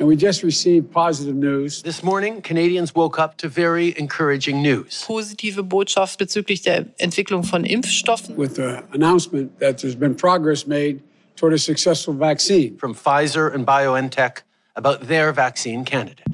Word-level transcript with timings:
And 0.00 0.08
we 0.08 0.16
just 0.16 0.42
received 0.42 0.90
positive 0.90 1.36
news. 1.36 1.82
This 1.82 2.02
morning, 2.02 2.42
Canadians 2.42 2.96
woke 2.96 3.18
up 3.18 3.36
to 3.38 3.48
very 3.48 3.96
encouraging 3.96 4.60
news. 4.60 5.04
Positive 5.06 5.62
Botschaft 5.68 6.18
bezüglich 6.18 6.62
der 6.62 6.86
Entwicklung 6.98 7.44
von 7.44 7.64
Impfstoffen. 7.64 8.36
With 8.36 8.56
the 8.56 8.82
announcement 8.92 9.60
that 9.60 9.78
there's 9.78 9.94
been 9.94 10.16
progress 10.16 10.66
made 10.66 11.00
toward 11.36 11.52
a 11.52 11.58
successful 11.58 12.12
vaccine. 12.12 12.76
From 12.76 12.92
Pfizer 12.92 13.54
and 13.54 13.64
BioNTech 13.64 14.42
about 14.74 15.06
their 15.06 15.32
vaccine 15.32 15.84
candidate. 15.84 16.26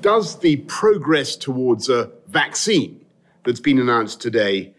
Does 0.00 0.38
the 0.38 0.56
progress 0.68 1.34
towards 1.34 1.88
a 1.88 2.10
vaccine 2.28 3.04
that's 3.44 3.60
been 3.60 3.80
announced 3.80 4.20
today 4.20 4.72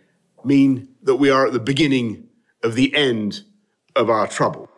mean 0.46 0.88
that 1.04 1.18
we 1.18 1.30
are 1.30 1.48
at 1.48 1.52
the 1.52 1.60
beginning 1.60 2.30
of 2.64 2.76
the 2.76 2.96
end 2.96 3.44
of 3.94 4.10
our 4.10 4.28
trouble? 4.28 4.70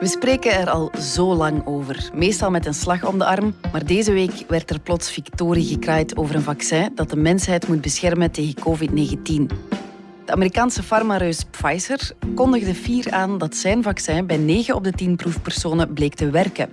We 0.00 0.06
spreken 0.06 0.52
er 0.52 0.70
al 0.70 0.90
zo 1.00 1.34
lang 1.34 1.66
over, 1.66 2.10
meestal 2.14 2.50
met 2.50 2.66
een 2.66 2.74
slag 2.74 3.04
om 3.04 3.18
de 3.18 3.24
arm, 3.24 3.54
maar 3.72 3.84
deze 3.84 4.12
week 4.12 4.44
werd 4.48 4.70
er 4.70 4.80
plots 4.80 5.10
victorie 5.10 5.66
gekraaid 5.66 6.16
over 6.16 6.34
een 6.34 6.42
vaccin 6.42 6.90
dat 6.94 7.10
de 7.10 7.16
mensheid 7.16 7.68
moet 7.68 7.80
beschermen 7.80 8.30
tegen 8.30 8.54
COVID-19. 8.60 9.54
De 10.24 10.32
Amerikaanse 10.32 10.82
farmareus 10.82 11.44
Pfizer 11.44 12.12
kondigde 12.34 12.74
fier 12.74 13.10
aan 13.10 13.38
dat 13.38 13.56
zijn 13.56 13.82
vaccin 13.82 14.26
bij 14.26 14.36
9 14.36 14.74
op 14.74 14.84
de 14.84 14.92
10 14.92 15.16
proefpersonen 15.16 15.92
bleek 15.92 16.14
te 16.14 16.30
werken. 16.30 16.72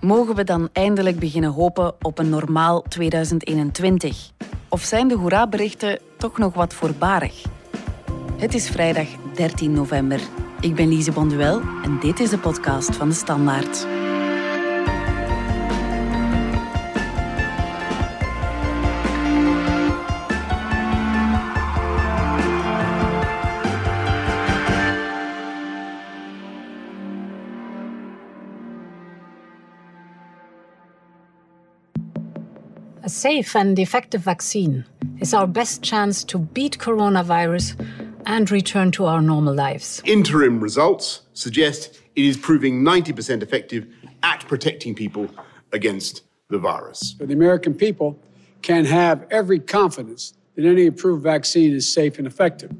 Mogen 0.00 0.34
we 0.34 0.44
dan 0.44 0.68
eindelijk 0.72 1.18
beginnen 1.18 1.50
hopen 1.50 1.94
op 2.00 2.18
een 2.18 2.28
normaal 2.28 2.82
2021? 2.82 4.30
Of 4.68 4.82
zijn 4.82 5.08
de 5.08 5.14
hoera-berichten 5.14 5.98
toch 6.16 6.38
nog 6.38 6.54
wat 6.54 6.74
voorbarig? 6.74 7.42
Het 8.36 8.54
is 8.54 8.68
vrijdag 8.68 9.08
13 9.34 9.72
november. 9.72 10.20
Ik 10.64 10.74
ben 10.74 10.88
Lise 10.88 11.12
Bonduel 11.12 11.60
en 11.82 11.98
dit 12.00 12.20
is 12.20 12.30
de 12.30 12.38
podcast 12.38 12.96
van 12.96 13.08
de 13.08 13.14
Standaard. 13.14 13.86
A 33.04 33.08
safe 33.08 33.58
and 33.58 33.78
effective 33.78 34.22
vaccine 34.22 34.84
is 35.18 35.32
our 35.32 35.50
best 35.50 35.86
chance 35.86 36.24
to 36.24 36.38
beat 36.38 36.76
coronavirus 36.78 37.74
and 38.26 38.50
return 38.50 38.90
to 38.92 39.06
our 39.06 39.20
normal 39.20 39.54
lives. 39.54 40.02
Interim 40.04 40.60
results 40.60 41.22
suggest 41.32 42.00
it 42.16 42.24
is 42.24 42.36
proving 42.36 42.82
90% 42.82 43.42
effective 43.42 43.86
at 44.22 44.46
protecting 44.46 44.94
people 44.94 45.28
against 45.72 46.22
the 46.48 46.58
virus. 46.58 47.14
So 47.18 47.26
the 47.26 47.34
American 47.34 47.74
people 47.74 48.18
can 48.62 48.84
have 48.84 49.26
every 49.30 49.58
confidence 49.58 50.34
that 50.54 50.64
any 50.64 50.86
approved 50.86 51.22
vaccine 51.22 51.74
is 51.74 51.92
safe 51.92 52.18
and 52.18 52.26
effective. 52.26 52.70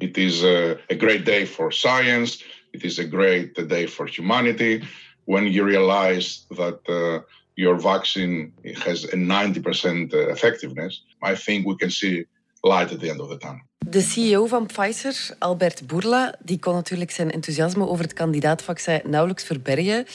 It 0.00 0.16
is 0.16 0.44
a, 0.44 0.78
a 0.90 0.94
great 0.94 1.24
day 1.24 1.44
for 1.44 1.70
science. 1.70 2.42
It 2.72 2.84
is 2.84 2.98
a 2.98 3.04
great 3.04 3.54
day 3.68 3.86
for 3.86 4.06
humanity 4.06 4.84
when 5.24 5.46
you 5.46 5.64
realize 5.64 6.46
that 6.52 6.80
uh, 6.88 7.24
your 7.56 7.76
vaccine 7.76 8.52
has 8.84 9.04
a 9.04 9.16
90% 9.16 10.14
effectiveness. 10.34 11.02
I 11.22 11.34
think 11.34 11.66
we 11.66 11.76
can 11.76 11.90
see 11.90 12.24
light 12.60 12.92
at 12.92 13.00
the 13.00 13.10
end 13.10 13.20
of 13.20 13.28
the 13.28 13.36
tunnel. 13.36 13.66
De 13.78 14.00
CEO 14.00 14.46
van 14.46 14.66
Pfizer, 14.66 15.36
Albert 15.38 15.86
Bourla, 15.86 16.34
die 16.42 16.58
kon 16.58 16.74
natuurlijk 16.74 17.10
zijn 17.10 17.30
enthousiasme 17.30 17.88
over 17.88 18.04
het 18.04 18.12
kandidaatvaccin 18.12 19.00
nauwelijks 19.04 19.44
verbergen. 19.44 20.06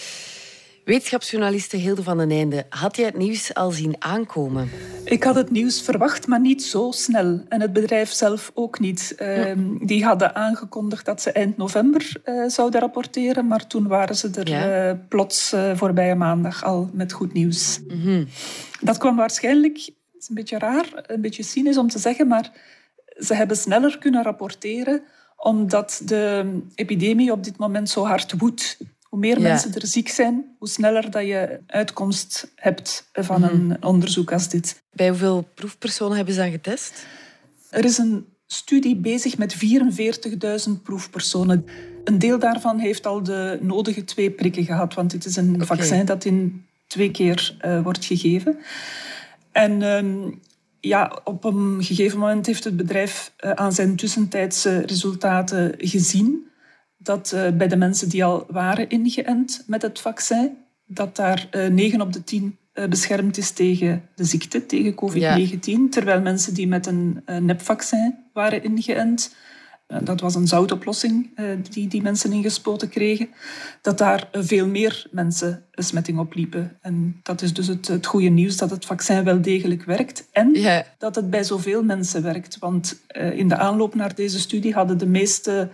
Wetenschapsjournaliste 0.85 1.77
Hilde 1.77 2.03
van 2.03 2.17
den 2.17 2.31
Einde, 2.31 2.65
had 2.69 2.95
jij 2.95 3.05
het 3.05 3.17
nieuws 3.17 3.53
al 3.53 3.71
zien 3.71 3.95
aankomen? 3.99 4.69
Ik 5.05 5.23
had 5.23 5.35
het 5.35 5.51
nieuws 5.51 5.81
verwacht, 5.81 6.27
maar 6.27 6.39
niet 6.39 6.63
zo 6.63 6.91
snel. 6.91 7.41
En 7.49 7.61
het 7.61 7.73
bedrijf 7.73 8.11
zelf 8.11 8.51
ook 8.53 8.79
niet. 8.79 9.15
Uh, 9.19 9.51
die 9.81 10.05
hadden 10.05 10.35
aangekondigd 10.35 11.05
dat 11.05 11.21
ze 11.21 11.31
eind 11.31 11.57
november 11.57 12.11
uh, 12.25 12.49
zouden 12.49 12.79
rapporteren, 12.79 13.47
maar 13.47 13.67
toen 13.67 13.87
waren 13.87 14.15
ze 14.15 14.29
er 14.29 14.49
ja. 14.49 14.89
uh, 14.89 14.97
plots 15.09 15.55
voorbije 15.73 16.15
maandag 16.15 16.63
al 16.63 16.89
met 16.93 17.11
goed 17.11 17.33
nieuws. 17.33 17.79
Mm 17.87 18.01
-hmm. 18.01 18.27
Dat 18.81 18.97
kwam 18.97 19.15
waarschijnlijk, 19.15 19.77
het 19.77 19.93
is 20.23 20.29
een 20.29 20.35
beetje 20.35 20.57
raar, 20.57 21.03
een 21.07 21.21
beetje 21.21 21.43
cynisch 21.43 21.77
om 21.77 21.87
te 21.87 21.99
zeggen, 21.99 22.27
maar 22.27 22.51
ze 23.17 23.33
hebben 23.33 23.57
sneller 23.57 23.97
kunnen 23.97 24.23
rapporteren 24.23 25.03
omdat 25.37 26.01
de 26.05 26.59
epidemie 26.75 27.31
op 27.31 27.43
dit 27.43 27.57
moment 27.57 27.89
zo 27.89 28.05
hard 28.05 28.33
woedt. 28.37 28.77
Hoe 29.01 29.19
meer 29.19 29.39
ja. 29.39 29.47
mensen 29.47 29.73
er 29.73 29.87
ziek 29.87 30.09
zijn, 30.09 30.55
hoe 30.59 30.67
sneller 30.67 31.11
dat 31.11 31.25
je 31.25 31.59
uitkomst 31.67 32.51
hebt 32.55 33.09
van 33.13 33.41
mm 33.41 33.47
-hmm. 33.47 33.71
een 33.71 33.83
onderzoek 33.83 34.31
als 34.31 34.49
dit. 34.49 34.83
Bij 34.91 35.09
hoeveel 35.09 35.49
proefpersonen 35.53 36.15
hebben 36.15 36.33
ze 36.33 36.39
dan 36.39 36.51
getest? 36.51 37.05
Er 37.69 37.85
is 37.85 37.97
een 37.97 38.25
studie 38.47 38.95
bezig 38.95 39.37
met 39.37 39.55
44.000 40.65 40.71
proefpersonen. 40.83 41.65
Een 42.03 42.19
deel 42.19 42.39
daarvan 42.39 42.79
heeft 42.79 43.05
al 43.05 43.23
de 43.23 43.59
nodige 43.61 44.03
twee 44.03 44.31
prikken 44.31 44.65
gehad, 44.65 44.93
want 44.93 45.11
dit 45.11 45.25
is 45.25 45.35
een 45.35 45.53
okay. 45.53 45.65
vaccin 45.65 46.05
dat 46.05 46.25
in 46.25 46.65
twee 46.87 47.11
keer 47.11 47.57
uh, 47.65 47.81
wordt 47.81 48.05
gegeven. 48.05 48.57
En 49.53 49.81
um, 49.81 50.39
ja, 50.79 51.19
op 51.23 51.43
een 51.43 51.77
gegeven 51.79 52.19
moment 52.19 52.45
heeft 52.45 52.63
het 52.63 52.77
bedrijf 52.77 53.33
uh, 53.45 53.51
aan 53.51 53.73
zijn 53.73 53.95
tussentijdse 53.95 54.79
resultaten 54.79 55.73
gezien 55.77 56.47
dat 56.97 57.31
uh, 57.35 57.49
bij 57.49 57.67
de 57.67 57.75
mensen 57.75 58.09
die 58.09 58.23
al 58.25 58.45
waren 58.47 58.89
ingeënt 58.89 59.63
met 59.67 59.81
het 59.81 59.99
vaccin, 59.99 60.57
dat 60.85 61.15
daar 61.15 61.47
uh, 61.51 61.67
9 61.67 62.01
op 62.01 62.13
de 62.13 62.23
10 62.23 62.57
uh, 62.73 62.85
beschermd 62.85 63.37
is 63.37 63.51
tegen 63.51 64.09
de 64.15 64.23
ziekte, 64.23 64.65
tegen 64.65 64.95
COVID-19. 64.95 65.59
Ja. 65.59 65.87
Terwijl 65.89 66.21
mensen 66.21 66.53
die 66.53 66.67
met 66.67 66.85
een 66.85 67.23
nepvaccin 67.39 68.15
waren 68.33 68.63
ingeënt, 68.63 69.35
dat 70.03 70.19
was 70.19 70.35
een 70.35 70.47
zoutoplossing 70.47 71.29
die 71.69 71.87
die 71.87 72.01
mensen 72.01 72.31
ingespoten 72.31 72.89
kregen, 72.89 73.29
dat 73.81 73.97
daar 73.97 74.29
veel 74.31 74.67
meer 74.67 75.07
mensen 75.11 75.65
besmetting 75.71 76.19
opliepen. 76.19 76.77
En 76.81 77.19
dat 77.23 77.41
is 77.41 77.53
dus 77.53 77.67
het, 77.67 77.87
het 77.87 78.05
goede 78.05 78.29
nieuws, 78.29 78.57
dat 78.57 78.69
het 78.69 78.85
vaccin 78.85 79.23
wel 79.23 79.41
degelijk 79.41 79.83
werkt 79.83 80.27
en 80.31 80.55
dat 80.97 81.15
het 81.15 81.29
bij 81.29 81.43
zoveel 81.43 81.83
mensen 81.83 82.23
werkt. 82.23 82.57
Want 82.59 83.01
in 83.33 83.47
de 83.47 83.57
aanloop 83.57 83.95
naar 83.95 84.15
deze 84.15 84.39
studie 84.39 84.73
hadden 84.73 84.97
de 84.97 85.07
meeste 85.07 85.69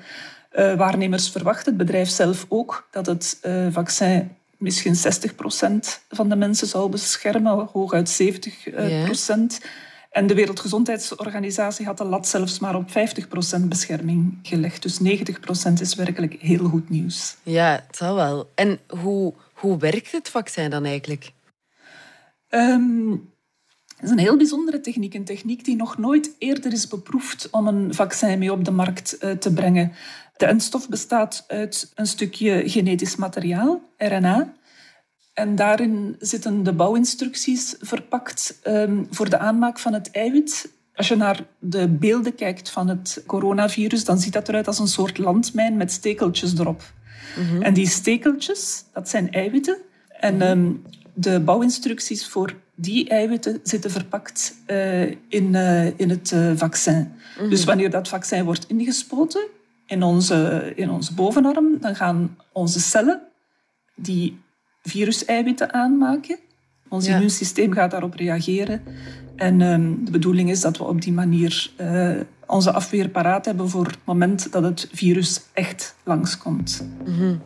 waarnemers 0.52 1.30
verwachten, 1.30 1.66
het 1.66 1.78
bedrijf 1.78 2.10
zelf 2.10 2.46
ook, 2.50 2.88
dat 2.92 3.06
het 3.06 3.40
vaccin 3.72 4.30
misschien 4.60 4.96
60% 4.96 5.00
van 6.10 6.30
de 6.30 6.36
mensen 6.36 6.68
zal 6.68 6.90
beschermen, 6.90 7.70
hooguit 7.72 8.22
70%. 8.24 8.26
Uh, 8.26 8.90
yeah. 8.90 9.50
En 10.10 10.28
de 10.28 10.34
Wereldgezondheidsorganisatie 10.34 11.86
had 11.86 11.98
de 11.98 12.04
lat 12.04 12.28
zelfs 12.28 12.60
maar 12.60 12.76
op 12.76 12.90
50% 12.90 12.94
bescherming 13.68 14.40
gelegd. 14.44 14.82
Dus 14.82 15.00
90% 15.02 15.74
is 15.80 15.96
werkelijk 15.96 16.36
heel 16.40 16.70
goed 16.70 16.90
nieuws. 16.90 17.36
Ja, 17.44 17.84
het 17.88 17.96
zal 17.96 18.16
wel. 18.16 18.50
En 18.56 18.80
hoe, 18.88 19.34
hoe 19.54 19.78
werkt 19.78 20.12
het 20.12 20.30
vaccin 20.30 20.70
dan 20.70 20.86
eigenlijk? 20.86 21.32
Um, 22.50 23.32
het 23.96 24.04
is 24.04 24.10
een 24.10 24.20
heel 24.20 24.38
bijzondere 24.38 24.82
techniek. 24.82 25.14
Een 25.14 25.26
techniek 25.26 25.66
die 25.66 25.76
nog 25.76 25.98
nooit 25.98 26.36
eerder 26.38 26.72
is 26.72 26.88
beproefd 26.88 27.48
om 27.52 27.68
een 27.68 27.94
vaccin 27.94 28.40
mee 28.40 28.52
op 28.52 28.66
de 28.66 28.72
markt 28.72 29.18
uh, 29.24 29.32
te 29.32 29.54
brengen. 29.54 29.92
De 30.38 30.46
enstof 30.46 30.90
bestaat 30.90 31.44
uit 31.48 31.92
een 31.96 32.08
stukje 32.08 32.70
genetisch 32.70 33.16
materiaal, 33.16 33.82
RNA. 33.98 34.54
En 35.40 35.56
daarin 35.56 36.16
zitten 36.20 36.64
de 36.64 36.74
bouwinstructies 36.74 37.76
verpakt 37.80 38.60
um, 38.68 39.08
voor 39.10 39.30
de 39.30 39.38
aanmaak 39.38 39.80
van 39.80 39.94
het 39.94 40.12
eiwit. 40.12 40.72
Als 40.96 41.08
je 41.08 41.16
naar 41.16 41.46
de 41.60 41.88
beelden 41.88 42.36
kijkt 42.36 42.70
van 42.70 42.88
het 42.88 43.24
coronavirus, 43.26 44.06
dan 44.06 44.20
ziet 44.20 44.34
dat 44.34 44.50
eruit 44.50 44.68
als 44.68 44.80
een 44.80 44.88
soort 44.88 45.18
landmijn 45.18 45.78
met 45.78 45.92
stekeltjes 45.92 46.58
erop. 46.58 46.84
Mm 47.38 47.50
-hmm. 47.50 47.62
En 47.62 47.74
die 47.74 47.88
stekeltjes, 47.88 48.84
dat 48.94 49.10
zijn 49.10 49.32
eiwitten. 49.32 49.78
En 50.20 50.42
um, 50.42 50.84
de 51.14 51.40
bouwinstructies 51.40 52.28
voor 52.28 52.56
die 52.76 53.10
eiwitten 53.10 53.60
zitten 53.64 53.92
verpakt 53.92 54.56
uh, 54.68 55.02
in, 55.10 55.54
uh, 55.54 56.00
in 56.00 56.10
het 56.10 56.32
uh, 56.32 56.52
vaccin. 56.56 56.98
Mm 56.98 57.12
-hmm. 57.38 57.50
Dus 57.50 57.64
wanneer 57.64 57.90
dat 57.90 58.08
vaccin 58.08 58.44
wordt 58.44 58.68
ingespoten 58.68 59.48
in 59.86 60.04
onze, 60.04 60.72
in 60.76 60.90
onze 60.90 61.14
bovenarm, 61.14 61.78
dan 61.80 61.96
gaan 61.96 62.38
onze 62.52 62.80
cellen 62.80 63.22
die 63.96 64.40
viruseiwitten 64.90 65.74
aanmaken. 65.74 66.38
Ons 66.90 67.06
ja. 67.06 67.14
immuunsysteem 67.14 67.74
gaat 67.74 67.92
daarop 67.92 68.14
reageren. 68.14 68.82
En 69.36 69.62
um, 69.62 70.06
de 70.06 70.12
bedoeling 70.12 70.50
is 70.50 70.62
dat 70.62 70.78
we 70.78 70.84
op 70.84 71.02
die 71.02 71.14
manier 71.14 71.72
onze 72.48 72.72
afweer 72.72 73.10
paraat 73.10 73.46
hebben 73.46 73.70
voor 73.70 73.86
het 73.86 73.98
moment 74.04 74.52
dat 74.52 74.64
het 74.64 74.88
virus 74.92 75.42
echt 75.54 75.96
langskomt. 76.04 76.88
Mm 77.06 77.16
-hmm. 77.16 77.42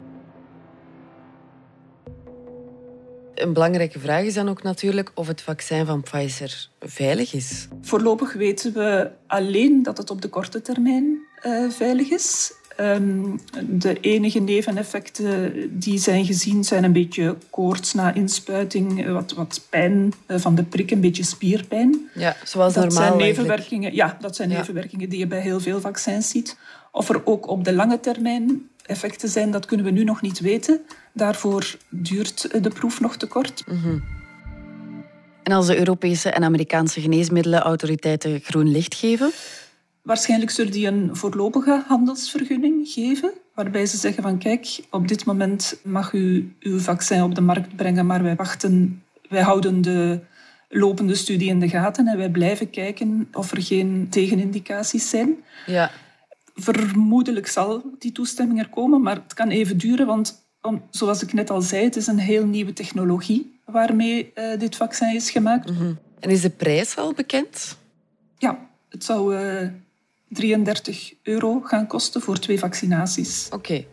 Een 3.35 3.53
belangrijke 3.53 3.99
vraag 3.99 4.23
is 4.23 4.33
dan 4.33 4.49
ook 4.49 4.63
natuurlijk 4.63 5.11
of 5.15 5.27
het 5.27 5.41
vaccin 5.41 5.85
van 5.85 6.01
Pfizer 6.01 6.69
veilig 6.79 7.33
is. 7.33 7.67
Voorlopig 7.81 8.33
weten 8.33 8.73
we 8.73 9.11
alleen 9.27 9.83
dat 9.83 9.97
het 9.97 10.09
op 10.09 10.21
de 10.21 10.29
korte 10.29 10.61
termijn 10.61 11.17
uh, 11.45 11.69
veilig 11.69 12.09
is. 12.09 12.53
Ehm, 12.75 13.37
de 13.69 13.99
enige 13.99 14.39
neveneffecten 14.39 15.53
die 15.79 15.97
zijn 15.99 16.25
gezien 16.25 16.63
zijn 16.63 16.83
een 16.83 16.91
beetje 16.93 17.37
koorts 17.49 17.93
na 17.93 18.13
inspuiting, 18.13 19.07
wat, 19.07 19.33
wat 19.33 19.61
pijn 19.69 20.13
eh, 20.25 20.37
van 20.39 20.55
de 20.55 20.63
prik, 20.63 20.91
een 20.91 21.01
beetje 21.01 21.23
spierpijn. 21.23 22.09
Ja, 22.13 22.35
zoals 22.43 22.73
dat 22.73 22.83
normaal 22.83 23.03
zijn 23.03 23.19
eigenlijk. 23.19 23.37
nevenwerkingen, 23.37 23.95
Ja, 23.95 24.17
dat 24.21 24.35
zijn 24.35 24.49
Ja. 24.49 24.57
nevenwerkingen 24.57 25.09
die 25.09 25.19
je 25.19 25.27
bij 25.27 25.39
heel 25.41 25.59
veel 25.59 25.79
vaccins 25.81 26.29
ziet. 26.29 26.57
Of 26.91 27.09
er 27.09 27.21
ook 27.25 27.47
op 27.47 27.63
de 27.63 27.73
lange 27.73 27.99
termijn 27.99 28.67
effecten 28.85 29.29
zijn, 29.29 29.51
dat 29.51 29.65
kunnen 29.65 29.85
we 29.85 29.91
nu 29.91 30.03
nog 30.03 30.21
niet 30.21 30.39
weten. 30.39 30.81
Daarvoor 31.13 31.75
duurt 31.89 32.63
de 32.63 32.69
proef 32.69 32.99
nog 32.99 33.15
te 33.17 33.27
kort. 33.27 33.63
En 35.43 35.51
als 35.51 35.67
de 35.67 35.77
Europese 35.77 36.29
en 36.29 36.43
Amerikaanse 36.43 37.01
geneesmiddelenautoriteiten 37.01 38.39
groen 38.43 38.71
licht 38.71 38.95
geven? 38.95 39.31
Waarschijnlijk 40.03 40.51
zullen 40.51 40.71
die 40.71 40.87
een 40.87 41.15
voorlopige 41.15 41.83
handelsvergunning 41.87 42.87
geven, 42.87 43.31
waarbij 43.53 43.85
ze 43.85 43.97
zeggen 43.97 44.23
van 44.23 44.37
kijk, 44.37 44.79
op 44.89 45.07
dit 45.07 45.25
moment 45.25 45.79
mag 45.83 46.13
u 46.13 46.55
uw 46.59 46.79
vaccin 46.79 47.23
op 47.23 47.35
de 47.35 47.41
markt 47.41 47.75
brengen, 47.75 48.05
maar 48.05 48.23
wij 48.23 48.35
wachten, 48.35 49.03
wij 49.29 49.41
houden 49.41 49.81
de 49.81 50.19
lopende 50.69 51.15
studie 51.15 51.49
in 51.49 51.59
de 51.59 51.69
gaten 51.69 52.07
en 52.07 52.17
wij 52.17 52.29
blijven 52.29 52.69
kijken 52.69 53.27
of 53.33 53.51
er 53.51 53.61
geen 53.61 54.07
tegenindicaties 54.09 55.09
zijn. 55.09 55.35
Ja. 55.65 55.91
Vermoedelijk 56.55 57.47
zal 57.47 57.83
die 57.99 58.11
toestemming 58.11 58.59
er 58.59 58.69
komen, 58.69 59.01
maar 59.01 59.15
het 59.15 59.33
kan 59.33 59.49
even 59.49 59.77
duren, 59.77 60.05
want 60.05 60.43
om, 60.61 60.81
zoals 60.89 61.23
ik 61.23 61.33
net 61.33 61.49
al 61.49 61.61
zei, 61.61 61.83
het 61.83 61.95
is 61.95 62.07
een 62.07 62.19
heel 62.19 62.45
nieuwe 62.45 62.73
technologie 62.73 63.59
waarmee 63.65 64.31
eh, 64.33 64.59
dit 64.59 64.75
vaccin 64.75 65.15
is 65.15 65.31
gemaakt. 65.31 65.69
En 66.19 66.29
is 66.29 66.41
de 66.41 66.49
prijs 66.49 66.97
al 66.97 67.13
bekend? 67.13 67.77
Ja, 68.37 68.69
het 68.89 69.03
zou 69.03 69.35
eh 69.35 69.67
33 70.33 71.13
euro 71.23 71.61
gaan 71.63 71.87
kosten 71.87 72.21
voor 72.21 72.39
twee 72.39 72.59
vaccinaties. 72.59 73.47
Oké. 73.51 73.85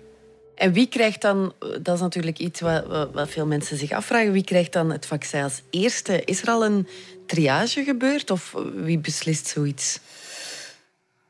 En 0.55 0.73
wie 0.73 0.87
krijgt 0.87 1.23
dan, 1.23 1.53
dat 1.83 1.95
is 1.95 2.01
natuurlijk 2.01 2.39
iets 2.39 2.61
wat, 2.61 3.11
wat, 3.13 3.31
veel 3.31 3.47
mensen 3.47 3.77
zich 3.77 3.93
afvragen, 3.93 4.33
wie 4.33 4.45
krijgt 4.45 4.73
dan 4.73 4.91
het 4.91 5.07
vaccin 5.07 5.43
als 5.43 5.63
eerste? 5.71 6.25
Is 6.25 6.43
er 6.43 6.49
al 6.49 6.65
een 6.65 6.87
triage 7.27 7.85
gebeurd 7.85 8.31
of 8.31 8.55
wie 8.75 8.99
beslist 8.99 9.47
zoiets? 9.47 10.01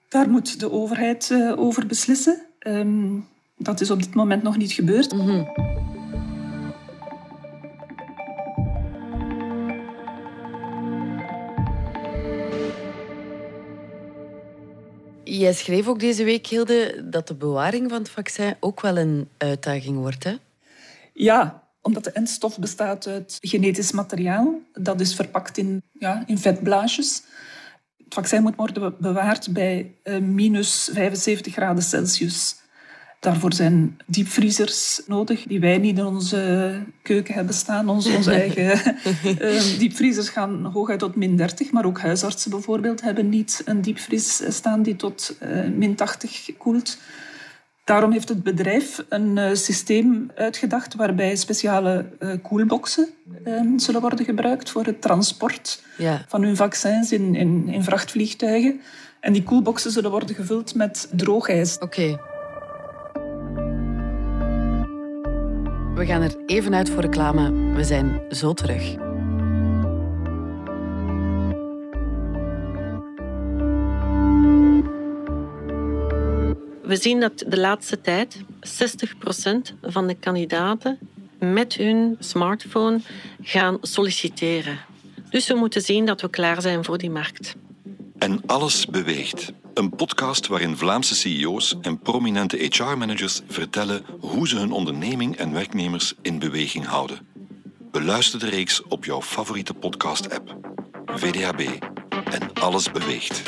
Daar 0.08 0.30
moet 0.30 0.60
de 0.60 0.72
overheid 0.72 1.30
eh, 1.30 1.58
over 1.58 1.86
beslissen. 1.86 2.46
Ehm, 2.58 3.18
dat 3.56 3.80
is 3.80 3.90
op 3.90 4.02
dit 4.02 4.14
moment 4.14 4.42
nog 4.42 4.56
niet 4.56 4.72
gebeurd. 4.72 5.12
Jij 15.38 15.52
schreef 15.52 15.86
ook 15.88 16.00
deze 16.00 16.24
week, 16.24 16.46
Hilde, 16.46 17.04
dat 17.10 17.28
de 17.28 17.34
bewaring 17.34 17.90
van 17.90 17.98
het 17.98 18.10
vaccin 18.10 18.56
ook 18.60 18.80
wel 18.80 18.98
een 18.98 19.28
uitdaging 19.38 19.96
wordt. 19.96 20.24
Hè? 20.24 20.34
Ja, 21.12 21.62
omdat 21.82 22.04
de 22.04 22.10
endstof 22.10 22.58
bestaat 22.58 23.06
uit 23.06 23.38
genetisch 23.40 23.92
materiaal. 23.92 24.60
Dat 24.72 25.00
is 25.00 25.14
verpakt 25.14 25.58
in, 25.58 25.82
ja, 25.92 26.22
in 26.26 26.38
vetblaasjes. 26.38 27.22
Het 28.04 28.14
vaccin 28.14 28.42
moet 28.42 28.56
worden 28.56 28.82
be- 28.82 28.96
bewaard 28.98 29.52
bij 29.52 29.94
eh, 30.02 30.18
minus 30.18 30.90
75 30.92 31.52
graden 31.52 31.82
Celsius. 31.82 32.59
Daarvoor 33.20 33.52
zijn 33.52 33.98
diepvriezers 34.06 35.00
nodig, 35.06 35.42
die 35.42 35.60
wij 35.60 35.78
niet 35.78 35.98
in 35.98 36.04
onze 36.04 36.72
keuken 37.02 37.34
hebben 37.34 37.54
staan. 37.54 37.88
Onze, 37.88 38.16
onze 38.16 38.30
eigen 38.32 38.70
eh, 39.38 39.78
diepvriezers 39.78 40.28
gaan 40.28 40.64
hooguit 40.64 40.98
tot 40.98 41.16
min 41.16 41.36
30, 41.36 41.70
maar 41.70 41.84
ook 41.84 42.00
huisartsen 42.00 42.50
bijvoorbeeld 42.50 43.00
hebben 43.00 43.28
niet 43.28 43.62
een 43.64 43.80
diepvries 43.82 44.42
staan 44.48 44.82
die 44.82 44.96
tot 44.96 45.36
eh, 45.38 45.64
min 45.76 45.94
80 45.94 46.50
koelt. 46.58 46.98
Daarom 47.84 48.12
heeft 48.12 48.28
het 48.28 48.42
bedrijf 48.42 49.04
een 49.08 49.38
eh, 49.38 49.54
systeem 49.54 50.30
uitgedacht 50.34 50.94
waarbij 50.94 51.36
speciale 51.36 52.06
eh, 52.18 52.30
koelboxen 52.42 53.08
eh, 53.44 53.60
zullen 53.76 54.00
worden 54.00 54.24
gebruikt 54.24 54.70
voor 54.70 54.84
het 54.84 55.00
transport 55.02 55.82
Ja. 55.96 56.24
van 56.28 56.42
hun 56.42 56.56
vaccins 56.56 57.12
in, 57.12 57.34
in, 57.34 57.68
in 57.68 57.84
vrachtvliegtuigen. 57.84 58.80
En 59.20 59.32
die 59.32 59.42
koelboxen 59.42 59.90
zullen 59.90 60.10
worden 60.10 60.34
gevuld 60.34 60.74
met 60.74 61.08
droogijs. 61.12 61.78
Oké. 61.78 62.18
We 66.00 66.06
gaan 66.06 66.22
er 66.22 66.36
even 66.46 66.74
uit 66.74 66.90
voor 66.90 67.00
reclame. 67.00 67.72
We 67.74 67.84
zijn 67.84 68.20
zo 68.30 68.52
terug. 68.52 68.94
We 76.82 76.96
zien 76.96 77.20
dat 77.20 77.44
de 77.46 77.58
laatste 77.58 78.00
tijd 78.00 78.36
60% 78.36 78.42
van 79.82 80.06
de 80.06 80.14
kandidaten 80.14 80.98
met 81.38 81.74
hun 81.74 82.16
smartphone 82.18 83.00
gaan 83.42 83.78
solliciteren. 83.80 84.78
Dus 85.30 85.48
we 85.48 85.54
moeten 85.54 85.82
zien 85.82 86.06
dat 86.06 86.20
we 86.20 86.30
klaar 86.30 86.62
zijn 86.62 86.84
voor 86.84 86.98
die 86.98 87.10
markt. 87.10 87.54
En 88.20 88.42
alles 88.46 88.86
beweegt. 88.86 89.52
Een 89.74 89.96
podcast 89.96 90.46
waarin 90.46 90.76
Vlaamse 90.76 91.14
CEO's 91.14 91.76
en 91.82 91.98
prominente 91.98 92.56
HR-managers 92.56 93.40
vertellen 93.48 94.04
hoe 94.20 94.48
ze 94.48 94.58
hun 94.58 94.72
onderneming 94.72 95.36
en 95.36 95.52
werknemers 95.52 96.14
in 96.22 96.38
beweging 96.38 96.86
houden. 96.86 97.26
Beluister 97.90 98.38
de 98.38 98.48
reeks 98.48 98.82
op 98.82 99.04
jouw 99.04 99.22
favoriete 99.22 99.74
podcast-app. 99.74 100.56
VDHB. 101.06 101.82
En 102.24 102.52
alles 102.52 102.90
beweegt. 102.90 103.42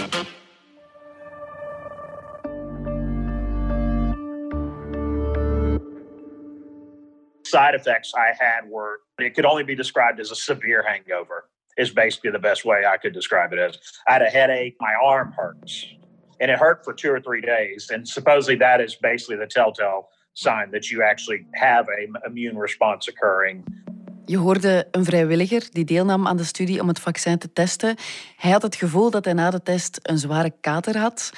side 7.52 7.74
effects 7.74 8.12
I 8.16 8.32
had 8.44 8.66
were 8.66 9.00
it 9.18 9.34
could 9.34 9.44
only 9.44 9.62
be 9.62 9.74
described 9.74 10.18
as 10.20 10.30
a 10.30 10.34
severe 10.34 10.82
hangover. 10.82 11.51
Is 11.76 11.90
basically 11.90 12.30
the 12.30 12.38
best 12.38 12.64
way 12.64 12.84
I 12.94 12.96
could 12.98 13.14
describe 13.14 13.52
it 13.52 13.58
as. 13.58 13.78
I 14.06 14.12
had 14.12 14.22
a 14.22 14.30
headache, 14.30 14.74
my 14.78 14.94
arm 15.02 15.32
hurts, 15.36 15.96
and 16.38 16.50
it 16.50 16.58
hurt 16.58 16.84
for 16.84 16.94
two 16.94 17.10
or 17.10 17.20
three 17.20 17.40
days. 17.40 17.90
And 17.90 18.08
supposedly 18.08 18.56
that 18.58 18.80
is 18.80 18.96
basically 19.00 19.36
the 19.36 19.46
telltale 19.46 20.08
sign 20.32 20.70
that 20.70 20.90
you 20.90 21.02
actually 21.02 21.46
have 21.52 21.86
a 21.88 22.26
immune 22.26 22.60
response 22.60 23.10
occurring. 23.10 23.64
Je 24.24 24.36
hoorde 24.36 24.86
een 24.90 25.04
vrijwilliger 25.04 25.68
die 25.70 25.84
deelnam 25.84 26.26
aan 26.26 26.36
de 26.36 26.44
studie 26.44 26.80
om 26.80 26.88
het 26.88 26.98
vaccin 26.98 27.38
te 27.38 27.52
testen. 27.52 27.96
Hij 28.36 28.50
had 28.50 28.62
het 28.62 28.76
gevoel 28.76 29.10
dat 29.10 29.24
hij 29.24 29.34
na 29.34 29.50
de 29.50 29.62
test 29.62 29.98
een 30.02 30.18
zware 30.18 30.52
kater 30.60 30.98
had. 30.98 31.32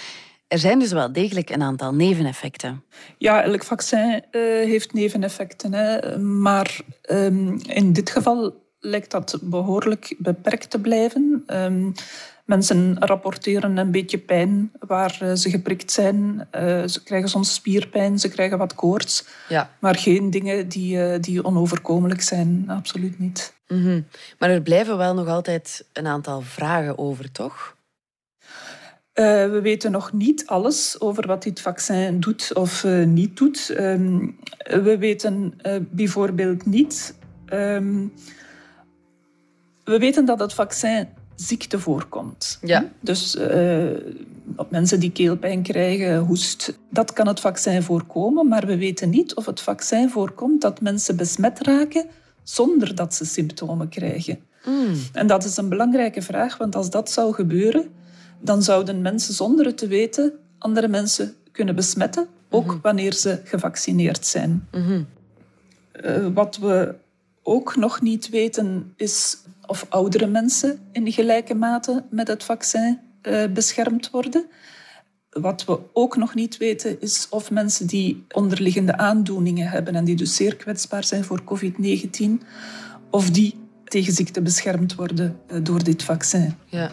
Er 0.48 0.58
zijn 0.58 0.78
dus 0.78 0.92
wel 0.92 1.12
degelijk 1.12 1.50
een 1.50 1.62
aantal 1.62 1.94
neveneffecten. 1.94 2.84
Ja, 3.18 3.42
elk 3.42 3.64
vaccin 3.64 4.24
eh, 4.30 4.40
heeft 4.40 4.92
neveneffecten. 4.92 5.72
Hè. 5.72 6.18
Maar 6.18 6.80
ehm, 7.02 7.58
in 7.66 7.92
dit 7.92 8.10
geval 8.10 8.63
lijkt 8.84 9.10
dat 9.10 9.38
behoorlijk 9.42 10.14
beperkt 10.18 10.70
te 10.70 10.80
blijven. 10.80 11.42
Ehm, 11.46 11.90
mensen 12.44 12.96
rapporteren 12.98 13.76
een 13.76 13.90
beetje 13.90 14.18
pijn 14.18 14.72
waar 14.78 15.18
eh, 15.20 15.32
ze 15.34 15.50
geprikt 15.50 15.92
zijn. 15.92 16.46
Eh, 16.50 16.86
ze 16.86 17.02
krijgen 17.02 17.28
soms 17.28 17.54
spierpijn, 17.54 18.18
ze 18.18 18.28
krijgen 18.28 18.58
wat 18.58 18.74
koorts. 18.74 19.26
Ja. 19.48 19.70
Maar 19.78 19.94
geen 19.96 20.30
dingen 20.30 20.68
die, 20.68 21.02
eh, 21.02 21.20
die 21.20 21.44
onoverkomelijk 21.44 22.22
zijn, 22.22 22.64
absoluut 22.66 23.18
niet. 23.18 23.54
Mhm. 23.68 24.00
Maar 24.38 24.50
er 24.50 24.62
blijven 24.62 24.96
wel 24.96 25.14
nog 25.14 25.28
altijd 25.28 25.86
een 25.92 26.06
aantal 26.06 26.40
vragen 26.40 26.98
over, 26.98 27.32
toch? 27.32 27.76
We 29.14 29.60
weten 29.62 29.90
nog 29.90 30.12
niet 30.12 30.46
alles 30.46 31.00
over 31.00 31.26
wat 31.26 31.42
dit 31.42 31.60
vaccin 31.60 32.20
doet 32.20 32.50
of 32.54 32.84
niet 33.06 33.36
doet. 33.36 33.70
Ehm, 33.70 34.26
we 34.84 34.96
weten 34.98 35.54
bijvoorbeeld 35.90 36.66
niet. 36.66 37.14
ehm, 37.46 38.06
we 39.84 39.98
weten 39.98 40.24
dat 40.24 40.40
het 40.40 40.52
vaccin 40.52 41.08
ziekte 41.34 41.78
voorkomt. 41.78 42.58
Ja. 42.62 42.88
Dus 43.00 43.36
op 44.56 44.70
mensen 44.70 45.00
die 45.00 45.12
keelpijn 45.12 45.62
krijgen, 45.62 46.18
hoest, 46.18 46.78
dat 46.90 47.12
kan 47.12 47.26
het 47.26 47.40
vaccin 47.40 47.82
voorkomen. 47.82 48.48
Maar 48.48 48.66
we 48.66 48.76
weten 48.76 49.10
niet 49.10 49.34
of 49.34 49.46
het 49.46 49.60
vaccin 49.60 50.10
voorkomt 50.10 50.60
dat 50.60 50.80
mensen 50.80 51.16
besmet 51.16 51.60
raken 51.60 52.06
zonder 52.42 52.94
dat 52.94 53.14
ze 53.14 53.24
symptomen 53.24 53.88
krijgen. 53.88 54.38
En 55.12 55.26
dat 55.26 55.44
is 55.44 55.56
een 55.56 55.68
belangrijke 55.68 56.22
vraag, 56.22 56.56
want 56.56 56.76
als 56.76 56.90
dat 56.90 57.10
zou 57.10 57.34
gebeuren, 57.34 57.88
dan 58.40 58.62
zouden 58.62 59.02
mensen 59.02 59.34
zonder 59.34 59.66
het 59.66 59.78
te 59.78 59.86
weten 59.86 60.32
andere 60.58 60.88
mensen 60.88 61.34
kunnen 61.52 61.74
besmetten, 61.74 62.26
ook 62.50 62.78
wanneer 62.82 63.12
ze 63.12 63.40
gevaccineerd 63.44 64.26
zijn. 64.26 64.68
Eh, 65.92 66.26
wat 66.34 66.56
we 66.56 66.94
ook 67.44 67.76
nog 67.76 68.00
niet 68.00 68.28
weten 68.28 68.92
is 68.96 69.38
of 69.66 69.86
oudere 69.88 70.26
mensen 70.26 70.78
in 70.92 71.12
gelijke 71.12 71.54
mate 71.54 72.04
met 72.10 72.28
het 72.28 72.44
vaccin 72.44 72.98
eh, 73.22 73.46
beschermd 73.52 74.10
worden. 74.10 74.46
Wat 75.30 75.64
we 75.64 75.78
ook 75.92 76.16
nog 76.16 76.34
niet 76.34 76.56
weten 76.56 77.00
is 77.00 77.26
of 77.30 77.50
mensen 77.50 77.86
die 77.86 78.24
onderliggende 78.28 78.96
aandoeningen 78.96 79.68
hebben 79.68 79.94
en 79.94 80.04
die 80.04 80.16
dus 80.16 80.36
zeer 80.36 80.56
kwetsbaar 80.56 81.04
zijn 81.04 81.24
voor 81.24 81.42
COVID-19, 81.44 82.24
of 83.10 83.30
die 83.30 83.54
tegen 83.84 84.12
ziekte 84.12 84.42
beschermd 84.42 84.94
worden 84.94 85.36
eh, 85.46 85.58
door 85.62 85.84
dit 85.84 86.02
vaccin. 86.02 86.54
Ja. 86.66 86.90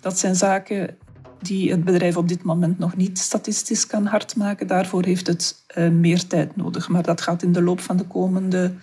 Dat 0.00 0.18
zijn 0.18 0.34
zaken 0.34 0.96
die 1.40 1.70
het 1.70 1.84
bedrijf 1.84 2.16
op 2.16 2.28
dit 2.28 2.42
moment 2.42 2.78
nog 2.78 2.96
niet 2.96 3.18
statistisch 3.18 3.86
kan 3.86 4.06
hardmaken. 4.06 4.66
Daarvoor 4.66 5.04
heeft 5.04 5.26
het 5.26 5.64
uh, 5.78 5.88
meer 5.88 6.26
tijd 6.26 6.56
nodig. 6.56 6.88
Maar 6.88 7.02
dat 7.02 7.20
gaat 7.20 7.42
in 7.42 7.52
de 7.52 7.62
loop 7.62 7.80
van 7.80 7.96
de 7.96 8.04
komende 8.04 8.74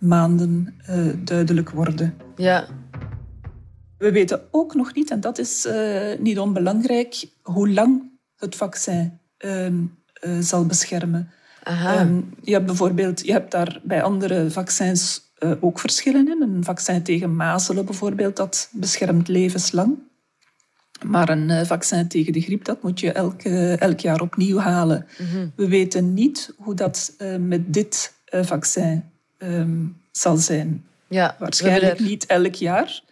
maanden 0.00 0.74
uh, 0.90 1.12
duidelijk 1.24 1.70
worden. 1.70 2.14
Ja. 2.36 2.66
We 3.98 4.12
weten 4.12 4.42
ook 4.50 4.74
nog 4.74 4.94
niet, 4.94 5.10
en 5.10 5.20
dat 5.20 5.38
is 5.38 5.66
uh, 5.66 6.18
niet 6.18 6.38
onbelangrijk, 6.38 7.28
hoe 7.42 7.70
lang 7.70 8.02
het 8.36 8.56
vaccin 8.56 9.18
ehm, 9.36 9.84
zal 10.40 10.66
beschermen. 10.66 11.30
Um, 11.98 12.34
je 12.42 12.52
hebt 12.52 12.66
bijvoorbeeld, 12.66 13.26
je 13.26 13.32
hebt 13.32 13.50
daar 13.50 13.80
bij 13.82 14.02
andere 14.02 14.50
vaccins 14.50 15.22
ook 15.60 15.78
verschillen 15.78 16.28
in. 16.28 16.42
Een 16.42 16.64
vaccin 16.64 17.02
tegen 17.02 17.36
mazelen 17.36 17.84
bijvoorbeeld, 17.84 18.36
dat 18.36 18.70
beschermt 18.72 19.28
levenslang. 19.28 19.98
Maar 21.04 21.28
een 21.28 21.50
eh, 21.50 21.66
vaccin 21.66 22.08
tegen 22.08 22.32
de 22.32 22.40
griep, 22.40 22.64
dat 22.64 22.82
moet 22.82 23.00
je 23.00 23.12
elk, 23.12 23.42
elk 23.42 24.00
jaar 24.00 24.20
opnieuw 24.20 24.58
halen. 24.58 25.06
Mhm. 25.18 25.48
We 25.56 25.68
weten 25.68 26.14
niet 26.14 26.54
hoe 26.56 26.74
dat 26.74 27.14
met 27.38 27.74
dit 27.74 28.14
vaccin 28.30 29.10
um, 29.42 29.96
zal 30.10 30.36
zijn. 30.36 30.84
Ja, 31.08 31.36
waarschijnlijk 31.38 32.00
niet 32.00 32.26
elk 32.26 32.54
jaar, 32.54 33.02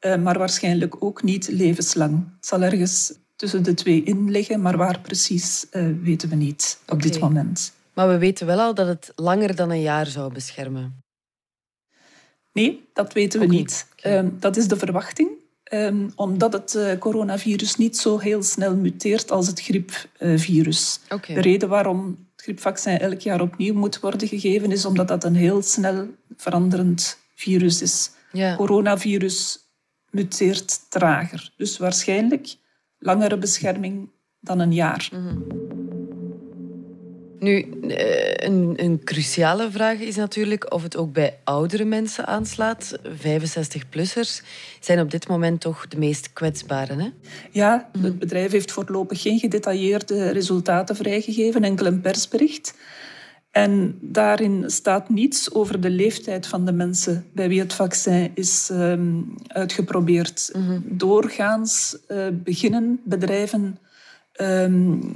uh, 0.00 0.16
maar 0.16 0.38
waarschijnlijk 0.38 1.04
ook 1.04 1.22
niet 1.22 1.48
levenslang. 1.48 2.24
Het 2.36 2.46
zal 2.46 2.62
ergens 2.62 3.12
tussen 3.36 3.62
de 3.62 3.74
twee 3.74 4.02
in 4.02 4.30
liggen, 4.30 4.60
maar 4.60 4.76
waar 4.76 5.00
precies 5.00 5.66
weten 6.02 6.28
we 6.28 6.34
niet 6.34 6.78
op 6.86 6.92
okay. 6.92 7.10
dit 7.10 7.20
moment. 7.20 7.72
Maar 7.94 8.08
we 8.08 8.18
weten 8.18 8.46
wel 8.46 8.58
al 8.58 8.74
dat 8.74 8.86
het 8.86 9.12
langer 9.14 9.56
dan 9.56 9.70
een 9.70 9.80
jaar 9.80 10.06
zou 10.06 10.32
beschermen. 10.32 11.04
Nee, 12.52 12.88
dat 12.92 13.12
weten 13.12 13.40
we 13.40 13.46
niet. 13.46 13.86
Okay. 13.98 14.30
dat 14.38 14.56
is 14.56 14.68
de 14.68 14.76
verwachting. 14.76 15.28
Um, 15.72 16.12
omdat 16.14 16.52
het 16.52 16.74
uh, 16.74 16.98
coronavirus 16.98 17.76
niet 17.76 17.96
zo 17.96 18.18
heel 18.18 18.42
snel 18.42 18.76
muteert 18.76 19.30
als 19.30 19.46
het 19.46 19.60
griepvirus. 19.60 21.00
Uh. 21.12 21.34
De 21.34 21.40
reden 21.40 21.68
waarom 21.68 22.25
griepvaccin 22.46 22.98
elk 22.98 23.20
jaar 23.20 23.40
opnieuw 23.40 23.74
moet 23.74 24.00
worden 24.00 24.28
gegeven 24.28 24.72
is 24.72 24.84
omdat 24.84 25.08
dat 25.08 25.24
een 25.24 25.34
heel 25.34 25.62
snel 25.62 26.08
veranderend 26.36 27.18
virus 27.34 27.82
is. 27.82 28.10
Ja. 28.32 28.56
Coronavirus 28.56 29.58
muteert 30.10 30.90
trager. 30.90 31.52
Dus 31.56 31.78
waarschijnlijk 31.78 32.56
langere 32.98 33.38
bescherming 33.38 34.10
dan 34.40 34.58
een 34.58 34.72
jaar. 34.72 35.08
Mm 35.12 35.26
-hmm. 35.26 35.75
Nu, 37.38 37.78
eh, 37.88 38.48
een, 38.48 38.72
een, 38.76 39.00
cruciale 39.04 39.70
vraag 39.70 39.98
is 39.98 40.16
natuurlijk 40.16 40.72
of 40.72 40.82
het 40.82 40.96
ook 40.96 41.12
bij 41.12 41.38
oudere 41.44 41.84
mensen 41.84 42.26
aanslaat. 42.26 42.98
65-plussers 43.02 44.42
zijn 44.80 45.00
op 45.00 45.10
dit 45.10 45.28
moment 45.28 45.60
toch 45.60 45.88
de 45.88 45.98
meest 45.98 46.32
kwetsbare. 46.32 46.94
Hè? 46.94 47.08
Ja, 47.50 47.90
het 48.00 48.18
bedrijf 48.18 48.52
heeft 48.52 48.72
voorlopig 48.72 49.22
geen 49.22 49.38
gedetailleerde 49.38 50.30
resultaten 50.30 50.96
vrijgegeven, 50.96 51.64
enkel 51.64 51.86
een 51.86 52.00
persbericht. 52.00 52.74
En 53.50 53.98
daarin 54.00 54.64
staat 54.66 55.08
niets 55.08 55.54
over 55.54 55.80
de 55.80 55.90
leeftijd 55.90 56.46
van 56.46 56.64
de 56.64 56.72
mensen 56.72 57.26
bij 57.32 57.48
wie 57.48 57.60
het 57.60 57.72
vaccin 57.72 58.30
is 58.34 58.68
um, 58.72 59.34
uitgeprobeerd. 59.46 60.50
Mm 60.52 60.66
-hmm. 60.66 60.82
Doorgaans 60.86 61.96
uh, 62.08 62.26
beginnen 62.32 63.00
bedrijven 63.04 63.78
um, 64.40 65.12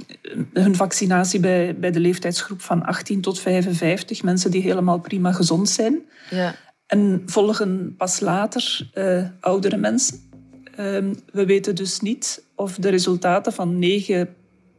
hun 0.53 0.75
vaccinatie 0.75 1.39
bij, 1.39 1.75
bij 1.79 1.91
de 1.91 1.99
leeftijdsgroep 1.99 2.61
van 2.61 2.85
18 2.85 3.21
tot 3.21 3.39
55, 3.39 4.23
mensen 4.23 4.51
die 4.51 4.61
helemaal 4.61 4.99
prima 4.99 5.31
gezond 5.31 5.69
zijn. 5.69 5.99
Ja. 6.29 6.55
En 6.85 7.23
volgen 7.25 7.95
pas 7.97 8.19
later 8.19 8.89
uh, 8.93 9.23
oudere 9.39 9.77
mensen. 9.77 10.29
Um, 10.79 11.15
we 11.31 11.45
weten 11.45 11.75
dus 11.75 11.99
niet 11.99 12.43
of 12.55 12.75
de 12.75 12.89
resultaten 12.89 13.53
van 13.53 13.79
9 13.79 14.35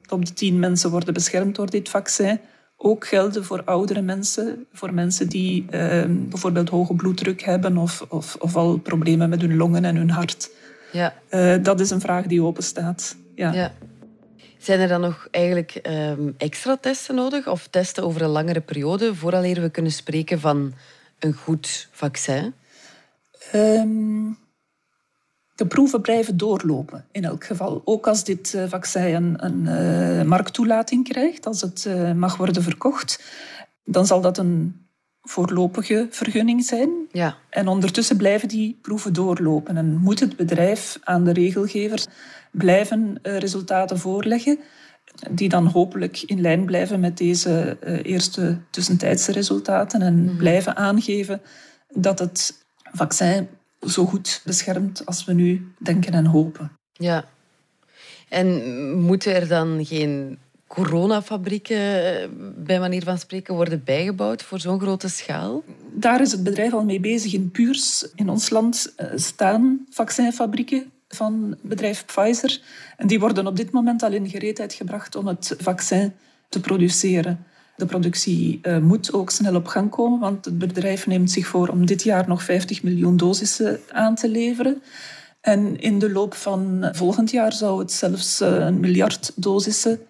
op 0.08 0.24
de 0.26 0.32
10 0.32 0.58
mensen 0.58 0.90
worden 0.90 1.14
beschermd 1.14 1.54
door 1.56 1.70
dit 1.70 1.88
vaccin 1.88 2.40
ook 2.84 3.06
gelden 3.06 3.44
voor 3.44 3.62
oudere 3.64 4.00
mensen, 4.00 4.66
voor 4.72 4.94
mensen 4.94 5.28
die 5.28 5.62
uh, 5.62 6.04
bijvoorbeeld 6.08 6.68
hoge 6.68 6.94
bloeddruk 6.94 7.42
hebben 7.42 7.76
of, 7.76 8.06
of, 8.08 8.36
of, 8.38 8.56
al 8.56 8.78
problemen 8.78 9.28
met 9.28 9.40
hun 9.40 9.56
longen 9.56 9.84
en 9.84 9.96
hun 9.96 10.10
hart. 10.10 10.50
Ja. 10.92 11.14
Uh, 11.30 11.54
dat 11.62 11.80
is 11.80 11.90
een 11.90 12.00
vraag 12.00 12.26
die 12.26 12.42
open 12.42 12.62
staat. 12.62 13.16
Ja. 13.34 13.52
ja. 13.52 13.72
Zijn 14.62 14.80
er 14.80 14.88
dan 14.88 15.00
nog 15.00 15.28
eigenlijk 15.30 15.80
um, 15.86 16.34
extra 16.38 16.76
testen 16.76 17.14
nodig 17.14 17.48
of 17.48 17.66
testen 17.66 18.04
over 18.04 18.22
een 18.22 18.28
langere 18.28 18.60
periode 18.60 19.14
vooraleer 19.14 19.60
we 19.60 19.70
kunnen 19.70 19.92
spreken 19.92 20.40
van 20.40 20.74
een 21.18 21.32
goed 21.32 21.88
vaccin? 21.90 22.54
Um, 23.54 24.38
de 25.54 25.66
proeven 25.66 26.00
blijven 26.00 26.36
doorlopen 26.36 27.06
in 27.10 27.24
elk 27.24 27.44
geval. 27.44 27.82
Ook 27.84 28.06
als 28.06 28.24
dit 28.24 28.52
uh, 28.52 28.64
vaccin 28.68 29.14
een, 29.14 29.44
een 29.44 30.18
uh, 30.18 30.24
markttoelating 30.24 31.08
krijgt, 31.08 31.46
als 31.46 31.60
het 31.60 31.84
uh, 31.88 32.12
mag 32.12 32.36
worden 32.36 32.62
verkocht, 32.62 33.22
dan 33.84 34.06
zal 34.06 34.20
dat 34.20 34.38
een 34.38 34.86
voorlopige 35.22 36.06
vergunning 36.10 36.64
zijn. 36.64 36.90
Ja. 37.12 37.36
En 37.50 37.68
ondertussen 37.68 38.16
blijven 38.16 38.48
die 38.48 38.78
proeven 38.82 39.12
doorlopen 39.12 39.76
en 39.76 39.96
moet 39.96 40.20
het 40.20 40.36
bedrijf 40.36 40.98
aan 41.02 41.24
de 41.24 41.32
regelgevers 41.32 42.06
blijven 42.50 43.18
uh, 43.22 43.38
resultaten 43.38 43.98
voorleggen 43.98 44.58
die 45.30 45.48
dan 45.48 45.66
hopelijk 45.66 46.22
in 46.22 46.40
lijn 46.40 46.64
blijven 46.64 47.00
met 47.00 47.18
deze 47.18 47.78
uh, 47.84 48.00
eerste 48.02 48.58
tussentijdse 48.70 49.32
resultaten 49.32 50.02
en 50.02 50.22
mm. 50.22 50.36
blijven 50.36 50.76
aangeven 50.76 51.40
dat 51.88 52.18
het 52.18 52.64
vaccin 52.92 53.48
zo 53.80 54.06
goed 54.06 54.42
beschermt 54.44 55.06
als 55.06 55.24
we 55.24 55.32
nu 55.32 55.72
denken 55.78 56.12
en 56.12 56.26
hopen. 56.26 56.72
Ja. 56.92 57.24
En 58.28 59.00
moeten 59.00 59.34
er 59.34 59.48
dan 59.48 59.84
geen 59.86 60.38
coronafabrieken, 60.74 61.76
eh, 61.76 62.28
bij 62.56 62.80
manier 62.80 63.02
van 63.02 63.18
spreken, 63.18 63.54
worden 63.54 63.84
bijgebouwd 63.84 64.42
voor 64.42 64.60
zo'n 64.60 64.80
grote 64.80 65.08
schaal? 65.08 65.62
Daar 65.94 66.20
is 66.20 66.32
het 66.32 66.42
bedrijf 66.42 66.72
al 66.72 66.84
mee 66.84 67.00
bezig. 67.00 67.32
In 67.32 67.50
Puurs, 67.50 68.06
in 68.14 68.28
ons 68.28 68.50
land, 68.50 68.94
staan 69.14 69.86
vaccinfabrieken 69.90 70.92
van 71.08 71.56
bedrijf 71.62 72.04
Pfizer. 72.04 72.60
En 72.96 73.06
die 73.06 73.20
worden 73.20 73.46
op 73.46 73.56
dit 73.56 73.70
moment 73.70 74.02
al 74.02 74.12
in 74.12 74.28
gereedheid 74.28 74.72
gebracht 74.74 75.16
om 75.16 75.26
het 75.26 75.54
vaccin 75.58 76.12
te 76.48 76.60
produceren. 76.60 77.46
De 77.76 77.86
productie 77.86 78.58
uh, 78.62 78.78
moet 78.78 79.12
ook 79.12 79.30
snel 79.30 79.54
op 79.54 79.66
gang 79.66 79.90
komen, 79.90 80.18
want 80.18 80.44
het 80.44 80.58
bedrijf 80.58 81.06
neemt 81.06 81.30
zich 81.30 81.46
voor 81.46 81.68
om 81.68 81.86
dit 81.86 82.02
jaar 82.02 82.28
nog 82.28 82.42
50 82.42 82.82
miljoen 82.82 83.16
dosissen 83.16 83.80
aan 83.90 84.14
te 84.14 84.28
leveren. 84.28 84.82
En 85.40 85.80
in 85.80 85.98
de 85.98 86.10
loop 86.10 86.34
van 86.34 86.88
volgend 86.92 87.30
jaar 87.30 87.52
zou 87.52 87.78
het 87.78 87.92
zelfs 87.92 88.40
een 88.40 88.80
miljard 88.80 89.32
dosissen 89.36 90.00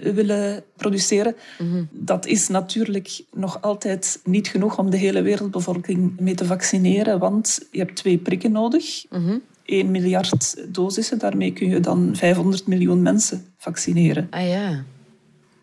willen 0.00 0.64
produceren. 0.76 1.34
Mm 1.58 1.70
-hmm. 1.70 1.88
Dat 1.90 2.26
is 2.26 2.48
natuurlijk 2.48 3.20
nog 3.32 3.62
altijd 3.62 4.20
niet 4.24 4.48
genoeg 4.48 4.78
om 4.78 4.90
de 4.90 4.96
hele 4.96 5.22
wereldbevolking 5.22 6.20
mee 6.20 6.34
te 6.34 6.44
vaccineren, 6.44 7.18
want 7.18 7.66
je 7.70 7.78
hebt 7.78 7.96
twee 7.96 8.18
prikken 8.18 8.52
nodig. 8.52 9.04
Mm 9.10 9.24
-hmm. 9.24 9.42
1 9.64 9.90
miljard 9.90 10.74
dosissen. 10.74 11.18
Daarmee 11.18 11.52
kun 11.52 11.68
je 11.68 11.80
dan 11.80 12.10
500 12.16 12.66
miljoen 12.66 13.02
mensen 13.02 13.46
vaccineren. 13.56 14.26
Ah 14.30 14.48
ja. 14.48 14.84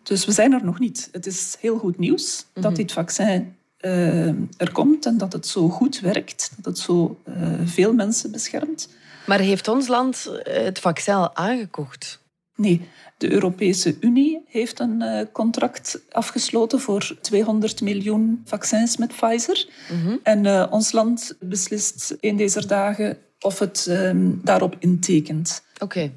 Dus 0.02 0.24
we 0.24 0.32
zijn 0.32 0.52
er 0.52 0.64
nog 0.64 0.78
niet. 0.78 1.08
Het 1.12 1.26
is 1.26 1.56
heel 1.60 1.78
goed 1.78 1.98
nieuws 1.98 2.36
mm 2.36 2.50
-hmm. 2.52 2.62
dat 2.62 2.76
dit 2.76 2.92
vaccin 2.92 3.54
uh, 3.80 4.26
er 4.56 4.72
komt 4.72 5.06
en 5.06 5.18
dat 5.18 5.32
het 5.32 5.46
zo 5.46 5.68
goed 5.68 6.00
werkt, 6.00 6.52
dat 6.56 6.64
het 6.64 6.78
zo 6.78 7.18
uh, 7.28 7.34
veel 7.64 7.94
mensen 7.94 8.30
beschermt. 8.30 8.88
Maar 9.26 9.38
heeft 9.38 9.68
ons 9.68 9.88
land 9.88 10.30
het 10.42 10.78
vaccin 10.78 11.14
al 11.14 11.36
aangekocht? 11.36 12.20
Nee, 12.56 12.88
de 13.18 13.32
Europese 13.32 13.96
Unie 14.00 14.44
heeft 14.46 14.80
een 14.80 15.02
uh, 15.02 15.20
contract 15.32 16.02
afgesloten 16.10 16.80
voor 16.80 17.16
200 17.20 17.80
miljoen 17.80 18.42
vaccins 18.44 18.96
met 18.96 19.08
Pfizer. 19.16 19.68
Mm 19.92 20.02
-hmm. 20.02 20.20
En 20.22 20.70
ons 20.70 20.92
land 20.92 21.36
beslist 21.40 22.16
in 22.20 22.36
deze 22.36 22.66
dagen 22.66 23.18
of 23.40 23.58
het 23.58 23.86
um, 23.88 24.40
daarop 24.44 24.76
intekent. 24.78 25.62
Oké. 25.74 25.84
Okay. 25.84 26.14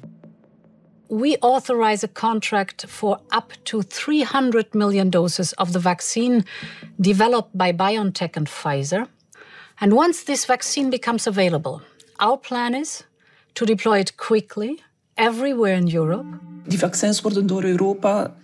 We 1.08 1.36
authorize 1.40 2.04
a 2.04 2.20
contract 2.20 2.84
for 2.88 3.20
up 3.30 3.52
to 3.62 3.82
300 3.82 4.74
million 4.74 5.10
doses 5.10 5.54
of 5.54 5.70
the 5.70 5.80
vaccine 5.80 6.44
developed 6.96 7.52
by 7.52 7.72
BioNTech 7.72 8.36
and 8.36 8.48
Pfizer. 8.48 9.06
And 9.74 9.92
once 9.92 10.24
this 10.24 10.44
vaccine 10.44 10.88
becomes 10.88 11.26
available, 11.26 11.80
our 12.16 12.38
plan 12.38 12.74
is 12.74 13.06
to 13.52 13.64
deploy 13.64 13.98
it 13.98 14.16
quickly 14.16 14.82
everywhere 15.20 15.76
in 15.76 15.94
Europe. 15.94 16.38
Die 16.66 16.78
vaccins 16.78 17.20
worden 17.20 17.46
door 17.46 17.64
Europa 17.64 18.34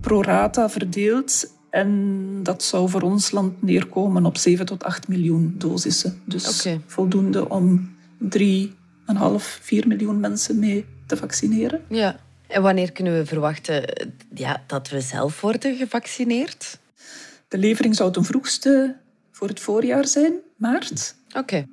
pro 0.00 0.22
rata 0.22 0.70
verdeeld 0.70 1.56
en 1.70 2.42
dat 2.42 2.62
zou 2.62 2.88
voor 2.88 3.02
ons 3.02 3.30
land 3.30 3.62
neerkomen 3.62 4.26
op 4.26 4.36
7 4.36 4.66
tot 4.66 4.84
8 4.84 5.08
miljoen 5.08 5.54
dosissen. 5.58 6.22
Dus 6.24 6.58
okay. 6.58 6.80
voldoende 6.86 7.48
om 7.48 7.96
3,5, 8.22 8.68
4 9.60 9.86
miljoen 9.86 10.20
mensen 10.20 10.58
mee 10.58 10.84
te 11.06 11.16
vaccineren. 11.16 11.82
Ja. 11.88 12.16
En 12.46 12.62
wanneer 12.62 12.92
kunnen 12.92 13.12
we 13.12 13.26
verwachten 13.26 14.08
ja, 14.34 14.62
dat 14.66 14.88
we 14.88 15.00
zelf 15.00 15.40
worden 15.40 15.76
gevaccineerd? 15.76 16.78
De 17.48 17.58
levering 17.58 17.96
zou 17.96 18.12
ten 18.12 18.24
vroegste 18.24 18.96
voor 19.32 19.48
het 19.48 19.60
voorjaar 19.60 20.06
zijn, 20.06 20.32
maart. 20.56 21.14
Oké. 21.28 21.38
Okay. 21.38 21.66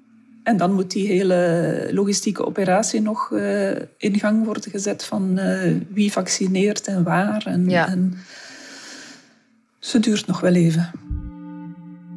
En 0.45 0.57
dan 0.57 0.73
moet 0.73 0.91
die 0.91 1.07
hele 1.07 1.89
logistieke 1.91 2.45
operatie 2.45 3.01
nog 3.01 3.29
uh, 3.29 3.71
in 3.97 4.19
gang 4.19 4.45
worden 4.45 4.71
gezet 4.71 5.03
van 5.05 5.39
uh, 5.39 5.75
wie 5.89 6.11
vaccineert 6.11 6.87
en 6.87 7.03
waar. 7.03 7.45
En, 7.45 7.69
ja. 7.69 7.87
en 7.87 8.17
ze 9.79 9.99
duurt 9.99 10.27
nog 10.27 10.39
wel 10.39 10.53
even. 10.53 10.91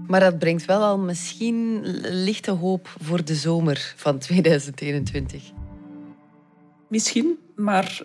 Maar 0.06 0.20
dat 0.20 0.38
brengt 0.38 0.64
wel 0.64 0.82
al 0.82 0.98
misschien 0.98 1.80
lichte 2.02 2.50
hoop 2.50 2.96
voor 3.00 3.24
de 3.24 3.34
zomer 3.34 3.92
van 3.96 4.18
2021. 4.18 5.42
Misschien, 6.88 7.38
maar 7.56 8.02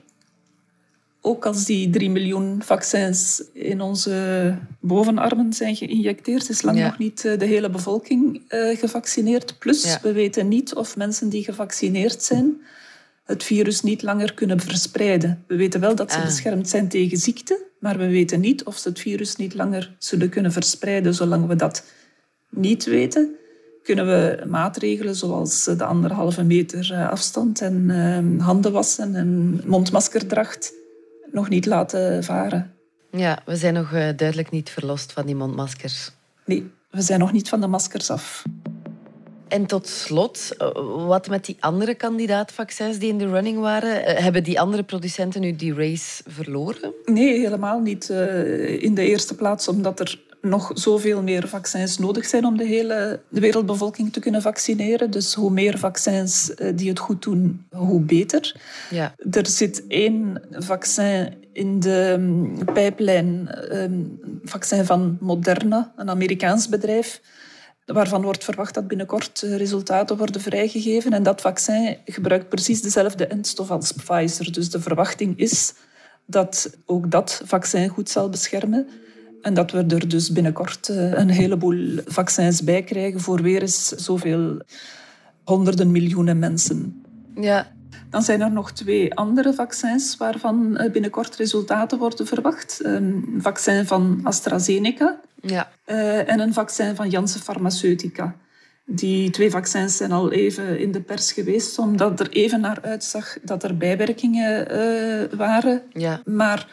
ook 1.26 1.46
als 1.46 1.66
die 1.66 1.90
3 1.90 2.10
miljoen 2.10 2.62
vaccins 2.64 3.44
in 3.54 3.82
onze 3.82 4.56
bovenarmen 4.80 5.54
zijn 5.54 5.76
geïnjecteerd, 5.76 6.50
is 6.50 6.62
lang 6.62 6.78
Ja. 6.78 6.86
nog 6.86 6.98
niet 6.98 7.26
eh, 7.26 7.40
de 7.40 7.46
hele 7.46 7.70
bevolking 7.70 8.42
eh, 8.48 8.78
gevaccineerd. 8.78 9.60
Plus, 9.60 9.84
Ja. 9.84 10.00
we 10.02 10.12
weten 10.12 10.48
niet 10.48 10.74
of 10.76 10.98
mensen 10.98 11.30
die 11.30 11.44
gevaccineerd 11.44 12.24
zijn 12.24 12.62
het 13.24 13.44
virus 13.44 13.82
niet 13.82 14.02
langer 14.02 14.34
kunnen 14.34 14.60
verspreiden. 14.60 15.44
We 15.48 15.56
weten 15.56 15.80
wel 15.80 15.96
dat 15.96 16.12
ze 16.12 16.18
Ah. 16.18 16.26
beschermd 16.26 16.70
zijn 16.70 16.88
tegen 16.88 17.18
ziekte, 17.18 17.60
maar 17.80 17.98
we 17.98 18.08
weten 18.08 18.40
niet 18.40 18.64
of 18.64 18.78
ze 18.78 18.90
het 18.90 19.00
virus 19.00 19.36
niet 19.36 19.54
langer 19.54 19.96
zullen 19.98 20.30
kunnen 20.30 20.52
verspreiden. 20.52 21.14
Zolang 21.16 21.48
we 21.48 21.56
dat 21.56 21.84
niet 22.50 22.84
weten, 22.86 23.36
kunnen 23.84 24.06
we 24.08 24.44
maatregelen 24.48 25.16
zoals 25.16 25.64
de 25.64 25.84
anderhalve 25.84 26.44
meter 26.44 26.92
eh, 26.94 27.10
afstand 27.10 27.62
en 27.62 27.90
eh, 27.90 28.46
handen 28.46 28.72
wassen 28.72 29.16
en 29.16 29.62
mondmaskerdracht 29.66 30.74
nog 31.34 31.50
niet 31.50 31.66
laten 31.66 32.24
varen. 32.24 32.72
Ja, 33.12 33.40
we 33.46 33.56
zijn 33.56 33.74
nog 33.74 33.94
eh, 33.94 34.08
duidelijk 34.16 34.50
niet 34.52 34.70
verlost 34.70 35.12
van 35.12 35.26
die 35.26 35.36
mondmaskers. 35.36 36.12
Nee, 36.46 36.72
we 36.90 37.02
zijn 37.02 37.20
nog 37.20 37.32
niet 37.32 37.50
van 37.50 37.62
de 37.62 37.68
maskers 37.68 38.10
af. 38.10 38.44
En 39.48 39.66
tot 39.66 39.88
slot, 39.88 40.56
eh, 40.58 40.70
wat 41.08 41.28
met 41.30 41.46
die 41.46 41.58
andere 41.60 41.96
kandidaatvaccins 41.96 42.98
die 42.98 43.10
in 43.10 43.18
de 43.18 43.28
running 43.30 43.60
waren? 43.60 44.06
Eh, 44.06 44.24
Hebben 44.24 44.44
die 44.44 44.60
andere 44.60 44.84
producenten 44.84 45.42
nu 45.42 45.56
die 45.56 45.74
race 45.74 46.24
verloren? 46.28 46.94
Nee, 47.06 47.40
helemaal 47.40 47.80
niet. 47.80 48.10
In 48.80 48.96
de 48.96 49.06
eerste 49.08 49.36
plaats 49.36 49.68
omdat 49.68 50.00
er 50.00 50.20
nog 50.44 50.72
zoveel 50.74 51.22
meer 51.22 51.48
vaccins 51.48 51.98
nodig 51.98 52.26
zijn 52.26 52.46
om 52.46 52.58
de 52.58 52.66
hele 52.66 53.20
de 53.30 53.40
wereldbevolking 53.40 54.14
te 54.14 54.20
kunnen 54.20 54.42
vaccineren. 54.42 55.12
Dus 55.12 55.34
hoe 55.34 55.52
meer 55.52 55.78
vaccins 55.78 56.54
eh, 56.54 56.72
die 56.76 56.90
het 56.90 57.00
goed 57.00 57.22
doen, 57.22 57.66
hoe 57.70 58.02
beter. 58.02 58.56
Ja. 58.90 59.16
Er 59.32 59.48
zit 59.48 59.88
één 59.88 60.42
vaccin 60.52 61.34
in 61.54 61.80
de 61.80 62.16
mm, 62.20 62.66
pijplijn, 62.74 63.48
een 63.74 64.20
vaccin 64.44 64.86
van 64.86 65.18
Moderna, 65.20 65.94
een 65.96 66.10
Amerikaans 66.10 66.70
bedrijf, 66.70 67.22
waarvan 67.86 68.22
wordt 68.22 68.44
verwacht 68.44 68.74
dat 68.74 68.88
binnenkort 68.88 69.44
eh, 69.44 69.56
resultaten 69.56 70.18
worden 70.18 70.42
vrijgegeven. 70.42 71.14
En 71.14 71.24
dat 71.24 71.42
vaccin 71.42 71.98
gebruikt 72.06 72.50
precies 72.50 72.82
dezelfde 72.82 73.28
endstof 73.28 73.72
als 73.72 73.92
Pfizer. 73.92 74.52
Dus 74.52 74.70
de 74.70 74.80
verwachting 74.80 75.40
is 75.40 75.74
dat 76.26 76.78
ook 76.86 77.12
dat 77.12 77.42
vaccin 77.46 77.88
goed 77.88 78.10
zal 78.10 78.30
beschermen. 78.30 78.88
En 79.44 79.54
dat 79.54 79.72
we 79.72 79.86
er 79.88 80.08
dus 80.08 80.32
binnenkort 80.32 80.90
eh, 80.90 81.12
een 81.12 81.30
heleboel 81.30 82.00
vaccins 82.06 82.64
bij 82.64 82.84
krijgen 82.84 83.20
voor 83.20 83.42
weer 83.42 83.62
eens 83.62 83.88
zoveel 83.88 84.62
honderden 85.44 85.92
miljoenen 85.92 86.40
mensen. 86.40 87.04
Ja. 87.36 87.72
Dan 88.10 88.22
zijn 88.22 88.42
er 88.42 88.52
nog 88.52 88.72
twee 88.72 89.14
andere 89.16 89.54
vaccins 89.54 90.18
waarvan 90.18 90.78
eh, 90.78 90.92
binnenkort 90.92 91.36
resultaten 91.36 91.98
worden 91.98 92.28
verwacht. 92.28 92.80
Een 92.84 93.36
vaccin 93.38 93.86
van 93.86 94.20
AstraZeneca 94.24 95.20
Ja. 95.42 95.72
eh, 95.86 96.30
en 96.30 96.40
een 96.40 96.54
vaccin 96.54 96.96
van 96.96 97.10
Janssen 97.10 97.42
Pharmaceutica. 97.42 98.36
Die 98.86 99.30
twee 99.30 99.52
vaccins 99.52 99.98
zijn 99.98 100.12
al 100.12 100.32
even 100.32 100.80
in 100.80 100.92
de 100.92 101.02
pers 101.02 101.32
geweest, 101.32 101.80
omdat 101.80 102.20
er 102.20 102.30
even 102.30 102.62
naar 102.62 102.80
uitzag 102.82 103.38
dat 103.42 103.64
er 103.64 103.78
bijwerkingen 103.78 104.68
waren. 105.38 105.82
Ja. 105.94 106.22
Maar 106.26 106.68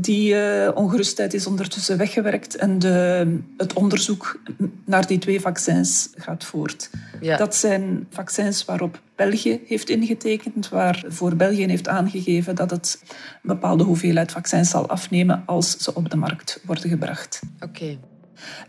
die 0.00 0.34
eh, 0.34 0.76
ongerustheid 0.76 1.34
is 1.34 1.46
ondertussen 1.46 1.96
weggewerkt 1.96 2.56
en 2.56 2.78
de, 2.78 3.38
het 3.56 3.72
onderzoek 3.72 4.40
naar 4.84 5.06
die 5.06 5.18
twee 5.18 5.40
vaccins 5.40 6.10
gaat 6.14 6.44
voort. 6.44 6.90
Ja. 7.20 7.36
Dat 7.36 7.54
zijn 7.54 8.06
vaccins 8.10 8.64
waarop 8.64 9.00
België 9.16 9.60
heeft 9.66 9.90
ingetekend, 9.90 10.68
waarvoor 10.68 11.36
België 11.36 11.66
heeft 11.66 11.88
aangegeven 11.88 12.54
dat 12.54 12.70
het 12.70 13.02
een 13.08 13.10
bepaalde 13.42 13.84
hoeveelheid 13.84 14.32
vaccins 14.32 14.70
zal 14.70 14.88
afnemen 14.88 15.42
als 15.46 15.78
ze 15.78 15.94
op 15.94 16.10
de 16.10 16.16
markt 16.16 16.60
worden 16.64 16.88
gebracht. 16.88 17.40
Oké. 17.60 17.98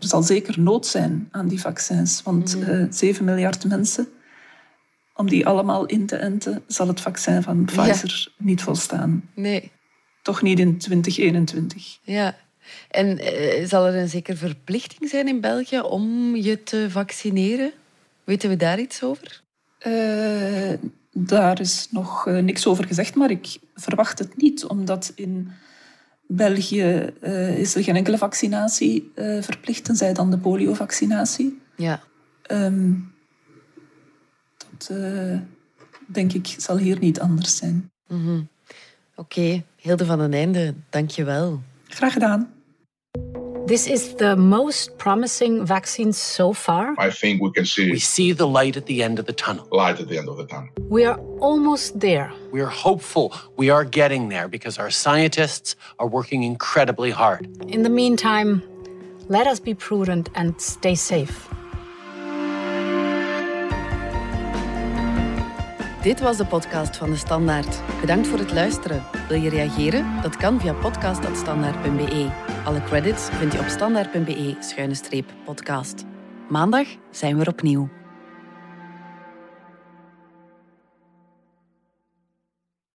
Er 0.00 0.08
zal 0.08 0.22
zeker 0.22 0.60
nood 0.60 0.86
zijn 0.86 1.28
aan 1.30 1.48
die 1.48 1.60
vaccins, 1.60 2.22
want 2.22 2.58
eh 2.58 2.84
7 2.90 3.24
miljard 3.24 3.64
mensen, 3.64 4.08
om 5.14 5.28
die 5.28 5.46
allemaal 5.46 5.86
in 5.86 6.06
te 6.06 6.16
enten, 6.16 6.62
zal 6.66 6.88
het 6.88 7.00
vaccin 7.00 7.42
van 7.42 7.68
Ja. 7.72 7.82
Pfizer 7.82 8.32
niet 8.36 8.62
volstaan. 8.62 9.22
Nee. 9.34 9.70
Toch 10.30 10.42
niet 10.42 10.58
in 10.58 10.78
2021. 10.78 11.98
Ja. 12.02 12.36
En 12.90 13.18
eh, 13.18 13.66
zal 13.66 13.86
er 13.86 13.94
een 13.94 14.08
zeker 14.08 14.36
verplichting 14.36 15.10
zijn 15.10 15.28
in 15.28 15.40
België 15.40 15.80
om 15.80 16.36
je 16.36 16.62
te 16.62 16.86
vaccineren? 16.90 17.72
Weten 18.24 18.48
we 18.48 18.56
daar 18.56 18.80
iets 18.80 19.02
over? 19.02 19.42
Eh, 19.78 20.72
daar 21.12 21.60
is 21.60 21.88
nog 21.90 22.26
eh, 22.26 22.38
niks 22.38 22.66
over 22.66 22.86
gezegd, 22.86 23.14
maar 23.14 23.30
ik 23.30 23.58
verwacht 23.74 24.18
het 24.18 24.36
niet, 24.36 24.64
omdat 24.64 25.12
in 25.14 25.50
België 26.26 27.12
is 27.56 27.74
er 27.74 27.82
geen 27.82 27.96
enkele 27.96 28.18
vaccinatie 28.18 29.12
verplicht, 29.40 29.84
tenzij 29.84 30.12
dan 30.12 30.30
de 30.30 30.38
poliovaccinatie. 30.38 31.58
Ja. 31.76 32.02
Ehm, 32.42 32.92
dat 34.68 34.90
denk 36.06 36.32
ik 36.32 36.54
zal 36.58 36.76
hier 36.76 36.98
niet 36.98 37.20
anders 37.20 37.56
zijn. 37.56 37.90
Mhm. 38.06 38.40
Oké, 39.20 39.62
Hilde 39.76 40.04
van 40.06 40.18
den 40.18 40.32
Einde, 40.32 40.74
dank 40.90 41.10
je 41.10 41.24
wel. 41.24 41.60
Graag 41.88 42.12
gedaan. 42.12 42.52
This 43.66 43.86
is 43.86 44.14
the 44.16 44.36
most 44.36 44.96
promising 44.96 45.66
vaccine 45.66 46.12
so 46.12 46.52
far. 46.52 46.94
I 47.06 47.10
think 47.10 47.40
we 47.40 47.50
can 47.50 47.66
see 47.66 47.90
We 47.90 47.98
see 47.98 48.34
the 48.34 48.46
light 48.46 48.76
at 48.76 48.86
the 48.86 49.02
end 49.02 49.18
of 49.18 49.24
the 49.26 49.34
tunnel. 49.34 49.66
light 49.70 50.00
at 50.00 50.08
the 50.08 50.16
end 50.16 50.28
of 50.28 50.36
the 50.36 50.44
tunnel. 50.46 50.68
We 50.88 51.06
are 51.06 51.20
almost 51.38 52.00
there. 52.00 52.32
We 52.52 52.60
are 52.60 52.70
hopeful 52.70 53.32
we 53.56 53.70
are 53.70 53.88
getting 53.88 54.30
there 54.30 54.48
because 54.48 54.80
our 54.80 54.90
scientists 54.90 55.76
are 55.96 56.08
working 56.08 56.42
incredibly 56.42 57.10
hard. 57.10 57.46
In 57.68 57.82
the 57.82 57.90
meantime, 57.90 58.62
let 59.28 59.46
us 59.46 59.60
be 59.60 59.74
prudent 59.74 60.28
and 60.32 60.54
stay 60.60 60.94
safe. 60.94 61.48
Dit 66.02 66.20
was 66.20 66.36
de 66.36 66.46
podcast 66.46 66.96
van 66.96 67.10
De 67.10 67.16
Standaard. 67.16 67.82
Bedankt 68.00 68.26
voor 68.26 68.38
het 68.38 68.52
luisteren. 68.52 69.04
Wil 69.28 69.40
je 69.40 69.50
reageren? 69.50 70.22
Dat 70.22 70.36
kan 70.36 70.60
via 70.60 70.72
podcast.standaard.be. 70.72 72.30
Alle 72.64 72.82
credits 72.82 73.28
vind 73.28 73.52
je 73.52 73.58
op 73.58 73.68
standaard.be-podcast. 73.68 76.04
Maandag 76.48 76.86
zijn 77.10 77.38
we 77.38 77.46
opnieuw. 77.46 77.99